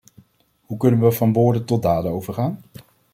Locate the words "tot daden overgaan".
1.65-2.59